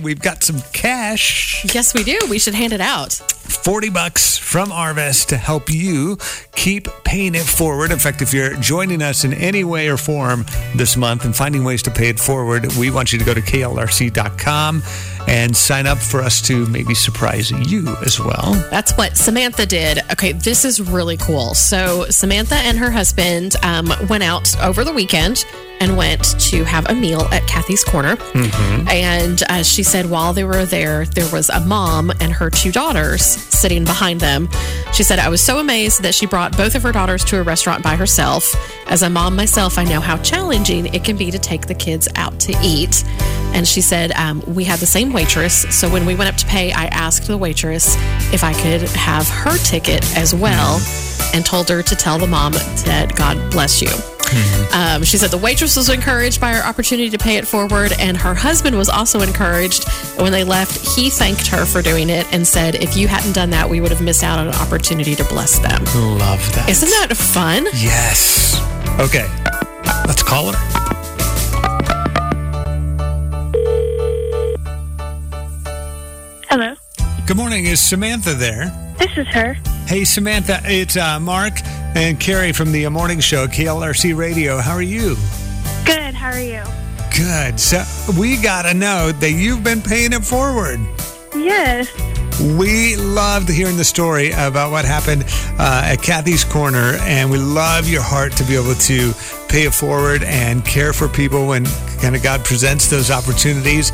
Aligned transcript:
We've 0.00 0.20
got 0.20 0.44
some 0.44 0.60
cash, 0.72 1.64
Yes, 1.74 1.92
we 1.92 2.04
do. 2.04 2.16
We 2.30 2.38
should 2.38 2.54
hand 2.54 2.72
it 2.72 2.80
out. 2.80 3.12
40 3.14 3.90
bucks 3.90 4.38
from 4.38 4.70
Arvest 4.70 5.26
to 5.30 5.36
help 5.36 5.68
you 5.68 6.18
keep 6.54 6.86
paying 7.02 7.34
it 7.34 7.42
forward. 7.42 7.90
In 7.90 7.98
fact, 7.98 8.22
if 8.22 8.32
you're 8.32 8.54
joining 8.58 9.02
us 9.02 9.24
in 9.24 9.34
any 9.34 9.64
way 9.64 9.88
or 9.88 9.96
form 9.96 10.46
this 10.76 10.96
month 10.96 11.24
and 11.24 11.34
finding 11.34 11.64
ways 11.64 11.82
to 11.82 11.90
pay 11.90 12.08
it 12.10 12.20
forward, 12.20 12.72
we 12.78 12.92
want 12.92 13.12
you 13.12 13.18
to 13.18 13.24
go 13.24 13.34
to 13.34 13.40
klrc.com 13.40 14.82
and 15.28 15.56
sign 15.56 15.86
up 15.86 15.98
for 15.98 16.20
us 16.22 16.40
to 16.42 16.66
maybe 16.66 16.94
surprise 16.94 17.50
you 17.50 17.96
as 18.04 18.18
well. 18.18 18.54
That's 18.70 18.92
what 18.96 19.16
Samantha 19.16 19.66
did. 19.66 20.00
Okay, 20.12 20.32
this 20.32 20.64
is 20.64 20.80
really 20.80 21.16
cool. 21.16 21.54
So, 21.54 22.06
Samantha 22.10 22.56
and 22.56 22.78
her 22.78 22.90
husband 22.90 23.56
um, 23.62 23.92
went 24.08 24.22
out 24.24 24.58
over 24.60 24.84
the 24.84 24.92
weekend 24.92 25.44
and 25.80 25.96
went 25.96 26.38
to 26.40 26.64
have 26.64 26.88
a 26.88 26.94
meal 26.94 27.20
at 27.30 27.46
Kathy's 27.46 27.84
Corner. 27.84 28.16
And 28.90 29.42
uh, 29.48 29.62
she 29.62 29.82
said 29.82 30.10
while 30.10 30.32
they 30.32 30.42
were 30.44 30.64
there, 30.64 31.04
there 31.06 31.30
was 31.32 31.50
a 31.50 31.60
mom 31.60 32.10
and 32.20 32.32
her 32.32 32.50
two 32.50 32.72
daughters 32.72 33.22
sitting 33.22 33.84
behind 33.84 34.20
them. 34.20 34.48
She 34.92 35.04
said, 35.04 35.18
I 35.20 35.28
was 35.28 35.40
so 35.40 35.58
amazed 35.60 36.02
that 36.02 36.14
she 36.14 36.26
brought 36.26 36.56
both 36.56 36.74
of 36.74 36.82
her 36.82 36.90
daughters 36.90 37.24
to 37.26 37.38
a 37.38 37.42
restaurant 37.42 37.84
by 37.84 37.94
herself. 37.94 38.44
As 38.90 39.02
a 39.02 39.10
mom 39.10 39.36
myself, 39.36 39.78
I 39.78 39.84
know 39.84 40.00
how 40.00 40.16
challenging 40.18 40.92
it 40.92 41.04
can 41.04 41.16
be 41.16 41.30
to 41.30 41.38
take 41.38 41.66
the 41.66 41.74
kids 41.74 42.08
out 42.16 42.40
to 42.40 42.58
eat. 42.62 43.04
And 43.54 43.66
she 43.66 43.80
said, 43.80 44.12
um, 44.12 44.42
We 44.46 44.64
had 44.64 44.78
the 44.78 44.86
same 44.86 45.12
waitress. 45.12 45.62
So 45.76 45.88
when 45.88 46.06
we 46.06 46.14
went 46.14 46.28
up 46.28 46.36
to 46.36 46.46
pay, 46.46 46.72
I 46.72 46.86
asked 46.86 47.26
the 47.26 47.36
waitress 47.38 47.96
if 48.32 48.44
I 48.44 48.52
could 48.54 48.82
have 48.90 49.28
her 49.28 49.56
ticket 49.58 50.04
as 50.16 50.34
well 50.34 50.80
and 51.34 51.44
told 51.44 51.68
her 51.68 51.82
to 51.82 51.96
tell 51.96 52.18
the 52.18 52.26
mom 52.26 52.52
that 52.52 53.14
God 53.16 53.50
bless 53.50 53.82
you. 53.82 53.90
Um, 54.74 55.02
she 55.04 55.16
said 55.16 55.30
the 55.30 55.38
waitress 55.38 55.76
was 55.76 55.88
encouraged 55.88 56.40
by 56.40 56.52
her 56.52 56.62
opportunity 56.62 57.08
to 57.10 57.18
pay 57.18 57.36
it 57.36 57.46
forward, 57.46 57.92
and 57.98 58.16
her 58.16 58.34
husband 58.34 58.76
was 58.76 58.88
also 58.90 59.20
encouraged. 59.22 59.88
When 60.20 60.32
they 60.32 60.44
left, 60.44 60.94
he 60.94 61.08
thanked 61.08 61.46
her 61.46 61.64
for 61.64 61.80
doing 61.80 62.10
it 62.10 62.26
and 62.32 62.46
said, 62.46 62.74
If 62.74 62.96
you 62.96 63.08
hadn't 63.08 63.32
done 63.32 63.50
that, 63.50 63.68
we 63.70 63.80
would 63.80 63.90
have 63.90 64.02
missed 64.02 64.22
out 64.22 64.38
on 64.38 64.48
an 64.48 64.54
opportunity 64.56 65.14
to 65.14 65.24
bless 65.24 65.58
them. 65.58 65.82
Love 66.18 66.40
that. 66.54 66.66
Isn't 66.68 66.90
that 66.90 67.16
fun? 67.16 67.64
Yes. 67.74 68.60
Okay. 69.00 69.26
Let's 70.06 70.22
call 70.22 70.52
her. 70.52 70.87
Good 77.28 77.36
morning. 77.36 77.66
Is 77.66 77.78
Samantha 77.78 78.32
there? 78.32 78.72
This 78.96 79.18
is 79.18 79.26
her. 79.26 79.52
Hey, 79.86 80.06
Samantha, 80.06 80.62
it's 80.64 80.96
uh, 80.96 81.20
Mark 81.20 81.52
and 81.94 82.18
Carrie 82.18 82.52
from 82.52 82.72
the 82.72 82.88
morning 82.88 83.20
show, 83.20 83.46
KLRC 83.46 84.16
Radio. 84.16 84.56
How 84.56 84.72
are 84.72 84.80
you? 84.80 85.14
Good. 85.84 86.14
How 86.14 86.30
are 86.30 86.40
you? 86.40 86.62
Good. 87.14 87.60
So 87.60 87.84
we 88.18 88.38
got 88.38 88.62
to 88.62 88.72
know 88.72 89.12
that 89.12 89.32
you've 89.32 89.62
been 89.62 89.82
paying 89.82 90.14
it 90.14 90.24
forward. 90.24 90.80
Yes. 91.34 91.92
We 92.56 92.96
loved 92.96 93.50
hearing 93.50 93.76
the 93.76 93.84
story 93.84 94.30
about 94.30 94.70
what 94.70 94.86
happened 94.86 95.24
uh, 95.58 95.82
at 95.84 95.96
Kathy's 95.96 96.44
Corner, 96.44 96.96
and 97.02 97.30
we 97.30 97.36
love 97.36 97.90
your 97.90 98.00
heart 98.00 98.32
to 98.38 98.44
be 98.44 98.54
able 98.54 98.74
to 98.74 99.12
pay 99.50 99.64
it 99.64 99.74
forward 99.74 100.22
and 100.22 100.64
care 100.64 100.94
for 100.94 101.08
people 101.08 101.46
when 101.46 101.66
kind 102.00 102.16
of 102.16 102.22
God 102.22 102.42
presents 102.46 102.88
those 102.88 103.10
opportunities. 103.10 103.92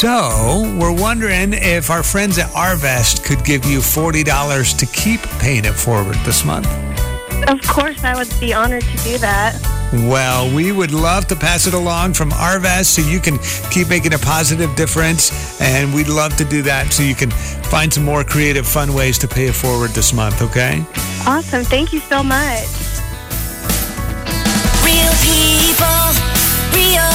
So 0.00 0.62
we're 0.78 0.98
wondering 0.98 1.52
if 1.52 1.90
our 1.90 2.02
friends 2.02 2.38
at 2.38 2.46
Arvest 2.52 3.22
could 3.22 3.44
give 3.44 3.66
you 3.66 3.80
$40 3.80 4.78
to 4.78 4.86
keep 4.86 5.20
paying 5.38 5.66
it 5.66 5.74
forward 5.74 6.16
this 6.24 6.42
month. 6.42 6.66
Of 7.46 7.60
course, 7.68 8.02
I 8.02 8.16
would 8.16 8.32
be 8.40 8.54
honored 8.54 8.82
to 8.82 8.96
do 9.04 9.18
that. 9.18 9.60
Well, 10.08 10.50
we 10.56 10.72
would 10.72 10.92
love 10.92 11.26
to 11.26 11.36
pass 11.36 11.66
it 11.66 11.74
along 11.74 12.14
from 12.14 12.30
Arvest 12.30 12.86
so 12.86 13.02
you 13.02 13.20
can 13.20 13.36
keep 13.70 13.90
making 13.90 14.14
a 14.14 14.18
positive 14.18 14.74
difference. 14.74 15.60
And 15.60 15.92
we'd 15.92 16.08
love 16.08 16.34
to 16.38 16.46
do 16.46 16.62
that 16.62 16.94
so 16.94 17.02
you 17.02 17.14
can 17.14 17.30
find 17.30 17.92
some 17.92 18.04
more 18.04 18.24
creative, 18.24 18.66
fun 18.66 18.94
ways 18.94 19.18
to 19.18 19.28
pay 19.28 19.48
it 19.48 19.54
forward 19.54 19.90
this 19.90 20.14
month, 20.14 20.40
okay? 20.40 20.82
Awesome. 21.26 21.62
Thank 21.62 21.92
you 21.92 22.00
so 22.00 22.22
much. 22.22 22.64
Real 24.82 25.12
people, 25.20 26.00
real 26.72 27.02
life. 27.02 27.09